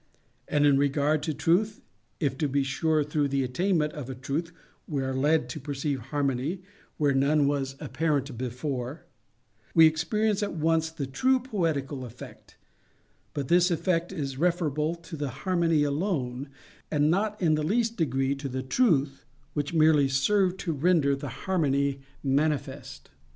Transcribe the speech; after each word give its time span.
And 0.47 0.65
in 0.65 0.79
regard 0.79 1.21
to 1.21 1.31
Truth, 1.35 1.79
if, 2.19 2.35
to 2.39 2.47
be 2.47 2.63
sure, 2.63 3.03
through 3.03 3.27
the 3.27 3.43
attainment 3.43 3.93
of 3.93 4.09
a 4.09 4.15
truth 4.15 4.51
we 4.87 5.03
are 5.03 5.13
led 5.13 5.47
to 5.49 5.59
perceive 5.59 5.99
a 5.99 6.01
harmony 6.01 6.63
where 6.97 7.13
none 7.13 7.45
was 7.47 7.75
apparent 7.79 8.35
before, 8.35 9.05
we 9.75 9.85
experience 9.85 10.41
at 10.41 10.55
once 10.55 10.89
the 10.89 11.05
true 11.05 11.39
poetical 11.39 12.03
effect; 12.03 12.57
but 13.35 13.47
this 13.47 13.69
effect 13.69 14.11
is 14.11 14.37
referable 14.39 14.95
to 14.95 15.15
the 15.15 15.29
harmony 15.45 15.83
alone, 15.83 16.49
and 16.89 17.11
not 17.11 17.39
in 17.39 17.53
the 17.53 17.61
least 17.61 17.95
degree 17.95 18.33
to 18.33 18.49
the 18.49 18.63
truth 18.63 19.23
which 19.53 19.71
merely 19.71 20.07
served 20.09 20.57
to 20.61 20.73
render 20.73 21.15
the 21.15 21.29
harmony 21.45 22.01
manifest. 22.23 23.11